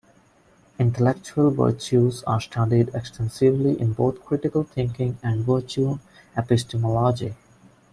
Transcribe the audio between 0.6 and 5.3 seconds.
Intellectual virtues are studied extensively in both critical thinking